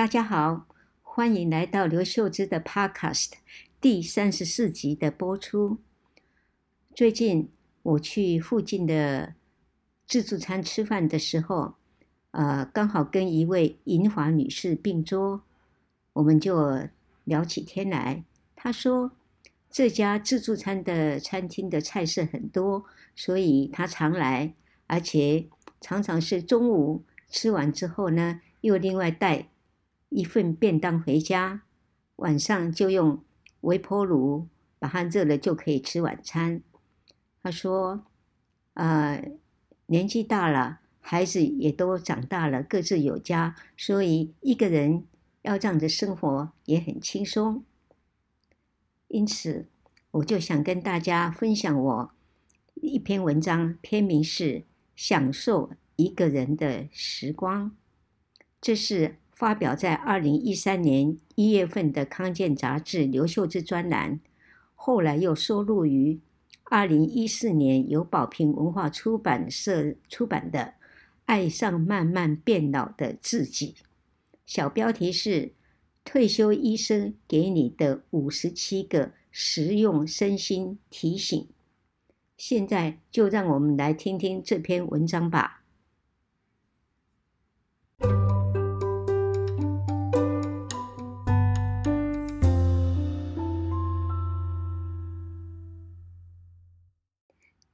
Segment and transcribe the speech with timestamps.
[0.00, 0.66] 大家好，
[1.02, 3.32] 欢迎来到刘秀芝的 Podcast
[3.82, 5.76] 第三十四集的播出。
[6.94, 7.50] 最近
[7.82, 9.34] 我去附近的
[10.06, 11.74] 自助餐吃饭的时候，
[12.30, 15.42] 呃，刚好跟一位银华女士并桌，
[16.14, 16.88] 我们就
[17.24, 18.24] 聊起天来。
[18.56, 19.12] 她说，
[19.70, 24.54] 这家自助餐的餐厅的菜色很多，所以她常来，
[24.86, 29.48] 而且常常是中午吃完之后呢，又另外带。
[30.10, 31.62] 一份便当回家，
[32.16, 33.22] 晚上就用
[33.60, 34.48] 微波炉
[34.78, 36.62] 把它热了，就可以吃晚餐。
[37.42, 38.04] 他说
[38.74, 39.30] ：“呃，
[39.86, 45.06] 年纪大了，孩子也都长大了，各自有家，所以一个人
[45.42, 47.64] 要这样子生活也很轻松。
[49.06, 49.68] 因此，
[50.10, 52.10] 我就想跟大家分享我
[52.74, 54.44] 一篇文章，篇名是
[54.96, 57.70] 《享受一个人的时光》，
[58.60, 64.20] 这是。”发表在二零一三年一月份的康健杂志刘秀枝专栏，
[64.74, 66.20] 后来又收录于
[66.64, 70.58] 二零一四年由宝瓶文化出版社出版的
[71.24, 73.76] 《爱上慢慢变老的自己》，
[74.44, 75.52] 小标题是
[76.04, 81.48] “退休医生给你的五十七个实用身心提醒”。
[82.36, 85.59] 现在就让我们来听听这篇文章吧。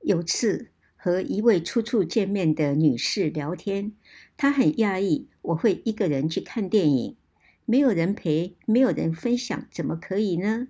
[0.07, 3.93] 有次和一位初次见面的女士聊天，
[4.37, 7.17] 她很讶异我会一个人去看电影，
[7.65, 10.69] 没有人陪，没有人分享，怎么可以呢？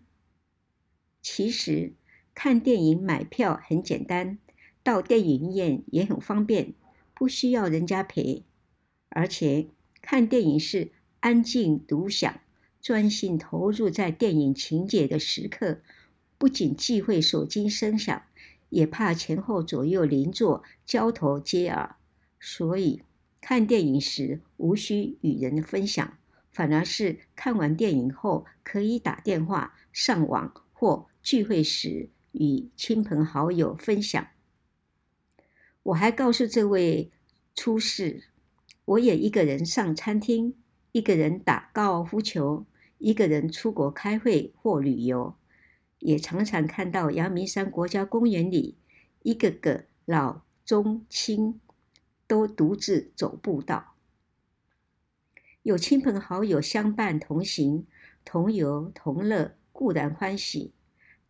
[1.20, 1.92] 其实
[2.34, 4.38] 看电影买票很简单，
[4.82, 6.72] 到电影院也很方便，
[7.12, 8.42] 不需要人家陪，
[9.10, 9.68] 而且
[10.00, 12.40] 看电影是安静独享，
[12.80, 15.82] 专心投入在电影情节的时刻，
[16.38, 18.22] 不仅忌讳手机声响。
[18.68, 21.96] 也怕前后左右邻座交头接耳，
[22.40, 23.02] 所以
[23.40, 26.18] 看电影时无需与人分享，
[26.52, 34.26] 反而是看完电影后可以打电话、上网或聚会时与亲朋好友分享。
[35.84, 37.12] 我还告诉这位
[37.54, 38.24] 出事，
[38.84, 40.54] 我也一个人上餐厅，
[40.92, 42.66] 一个人打高尔夫球，
[42.98, 45.36] 一个人出国开会或旅游。
[45.98, 48.76] 也常常看到阳明山国家公园里，
[49.22, 51.60] 一个个老中青
[52.26, 53.94] 都独自走步道，
[55.62, 57.86] 有亲朋好友相伴同行，
[58.24, 60.72] 同游同乐，固然欢喜。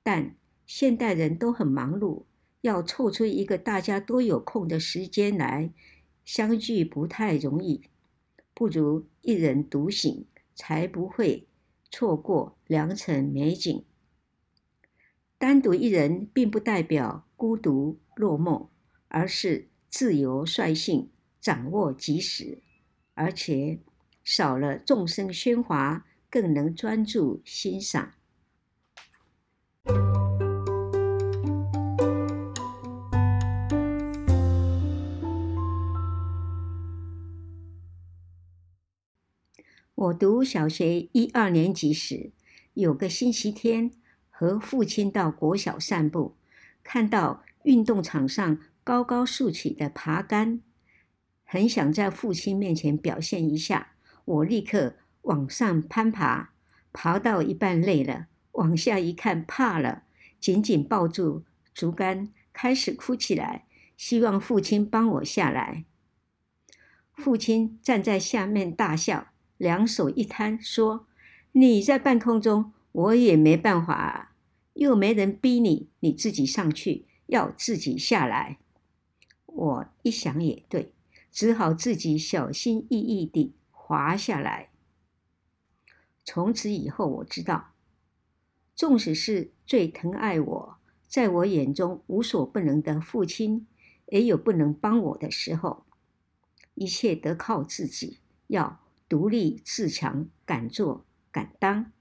[0.02, 0.34] 但
[0.66, 2.24] 现代人都很忙碌，
[2.60, 5.72] 要凑出一个大家都有空的时间来
[6.24, 7.82] 相聚不太容易，
[8.52, 11.46] 不如一人独行，才不会
[11.90, 13.84] 错过良辰美景。
[15.38, 18.68] 单独一人并不代表孤独落寞，
[19.08, 21.10] 而是自由率性，
[21.42, 22.62] 掌握即时，
[23.12, 23.80] 而且
[24.24, 28.14] 少了众声喧哗，更能专注欣赏。
[39.94, 42.32] 我读小学一二年级时，
[42.72, 43.90] 有个星期天。
[44.38, 46.36] 和父亲到国小散步，
[46.84, 50.60] 看到运动场上高高竖起的爬杆，
[51.42, 53.92] 很想在父亲面前表现一下。
[54.26, 56.50] 我立刻往上攀爬，
[56.92, 60.02] 爬到一半累了，往下一看怕了，
[60.38, 63.64] 紧紧抱住竹竿，开始哭起来，
[63.96, 65.86] 希望父亲帮我下来。
[67.14, 71.06] 父亲站在下面大笑，两手一摊，说
[71.52, 74.34] ：“你在半空中。”我也没办法，
[74.72, 78.56] 又没人逼你，你自己上去，要自己下来。
[79.44, 80.94] 我一想也对，
[81.30, 84.70] 只好自己小心翼翼地滑下来。
[86.24, 87.74] 从此以后，我知道，
[88.74, 90.76] 纵使是最疼爱我，
[91.06, 93.66] 在我眼中无所不能的父亲，
[94.06, 95.84] 也有不能帮我的时候。
[96.74, 101.92] 一切得靠自己，要独立自强，敢做敢当。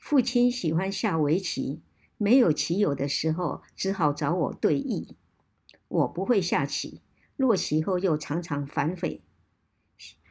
[0.00, 1.82] 父亲喜欢下围棋，
[2.16, 5.10] 没有棋友的时候，只好找我对弈。
[5.88, 7.02] 我不会下棋，
[7.36, 9.22] 落棋后又常常反悔，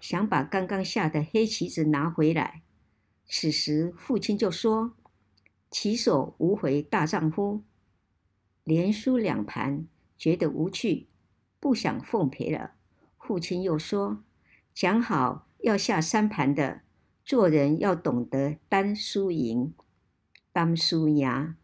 [0.01, 2.63] 想把刚刚下的黑棋子拿回来。
[3.27, 4.95] 此时父亲就说
[5.69, 7.63] ：“棋手无悔大丈夫。”
[8.65, 9.87] 连输两盘，
[10.17, 11.07] 觉得无趣，
[11.59, 12.71] 不想奉陪了。
[13.17, 14.23] 父亲又说
[14.73, 16.81] ：“讲好要下三盘的，
[17.29, 19.71] 做人要懂得担输赢，
[20.51, 21.55] 担输赢。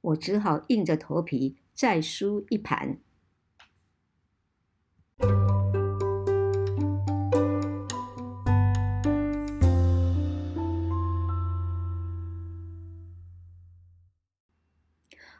[0.00, 2.98] 我只好硬着头皮再输一盘。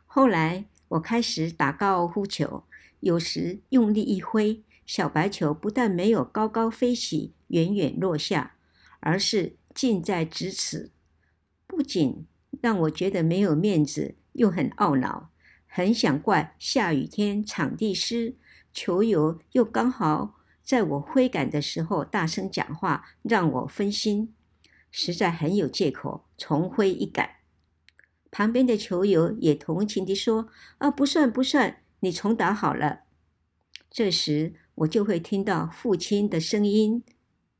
[0.04, 2.64] 后来我开始打高尔夫球，
[2.98, 8.53] 有时用力一挥，小白球不但没有高高飞起，远远落下，
[9.04, 10.90] 而是近在咫尺，
[11.66, 12.26] 不仅
[12.62, 14.16] 让我觉得没有面子。
[14.32, 15.30] 又很懊恼，
[15.68, 18.36] 很想怪下雨天场地湿，
[18.72, 24.34] 球友又刚好在我挥杆的时候大声讲话，让我分心，
[24.90, 27.30] 实在很有借口重挥一杆。
[28.32, 30.48] 旁边的球友也同情地说
[30.78, 33.02] ：“啊，不算不算，你重打好了。”
[33.88, 37.04] 这时我就会听到父亲的声音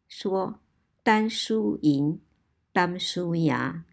[0.09, 0.59] 说
[1.05, 2.21] ：“担输赢，
[2.73, 3.85] 担输赢。”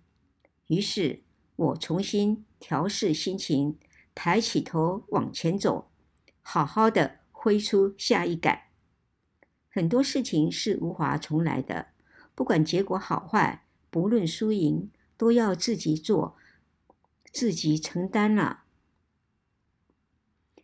[0.66, 1.22] 于是
[1.56, 2.44] 我重新。
[2.64, 3.80] 调试心情，
[4.14, 5.90] 抬起头往前走，
[6.44, 8.66] 好好的挥出下一杆。
[9.68, 11.88] 很多事情是无法重来的，
[12.36, 16.38] 不管结果好坏，不论输赢，都要自己做，
[17.34, 18.66] 自己承担了。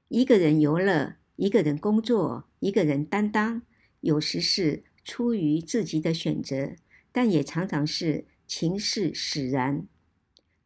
[0.09, 3.63] 一个人游乐，一个人工作，一个人担当，
[4.01, 6.75] 有时是出于自己的选择，
[7.13, 9.87] 但也常常是情势使然。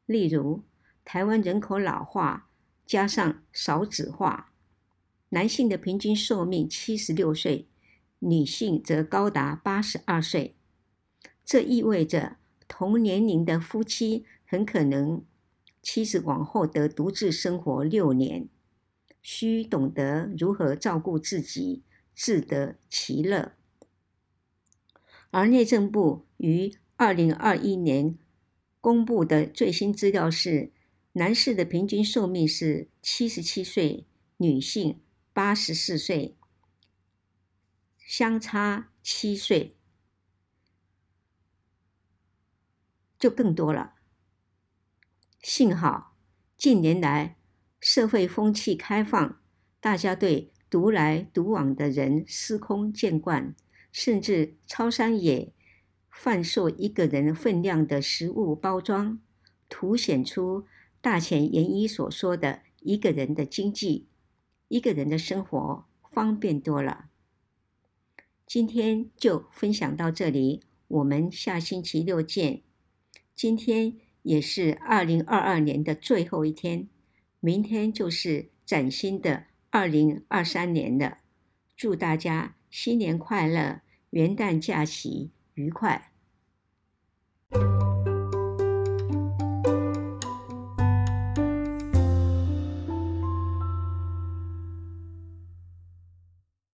[0.07, 0.63] 例如，
[1.05, 2.49] 台湾人口老化
[2.83, 4.51] 加上少子化，
[5.29, 7.67] 男性的平均寿命七十六岁，
[8.17, 10.55] 女性则高达八十二岁。
[11.45, 15.23] 这意味着同年龄的夫妻很可能
[15.83, 18.49] 妻子往后得独自生活六年，
[19.21, 21.83] 需懂得如何照顾自己，
[22.15, 23.53] 自得其乐。
[25.31, 28.18] 而内政部于二零二一年
[28.80, 30.72] 公布的最新资料是，
[31.13, 34.06] 男士的平均寿命是七十七岁，
[34.38, 35.01] 女性
[35.33, 36.38] 八十四岁，
[37.98, 39.78] 相差七岁，
[43.18, 43.95] 就更多了。
[45.42, 46.18] 幸好
[46.57, 47.38] 近年来
[47.80, 49.42] 社会风气开放，
[49.80, 53.56] 大家对独来独往的人司空见惯，
[53.91, 55.51] 甚至超商也
[56.09, 59.19] 贩售一个人分量的食物包装，
[59.69, 60.65] 凸显出。
[61.03, 64.07] 大前研一所说的一个人的经济，
[64.67, 67.09] 一个人的生活方便多了。
[68.45, 72.61] 今天就分享到这里，我们下星期六见。
[73.33, 76.88] 今天也是二零二二年的最后一天，
[77.39, 81.17] 明天就是崭新的二零二三年了。
[81.81, 83.81] 祝大家新年快乐，
[84.12, 86.11] 元旦假期愉快。